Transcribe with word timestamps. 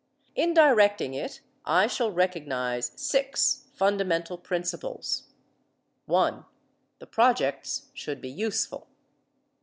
In 0.33 0.55
directing 0.55 1.13
it, 1.13 1.41
I 1.63 1.85
shall 1.85 2.11
recognize 2.11 2.91
six 2.95 3.67
fundamental 3.75 4.35
principles: 4.35 5.25
(1) 6.07 6.43
The 6.97 7.05
projects 7.05 7.91
should 7.93 8.19
be 8.19 8.31
useful. 8.31 8.87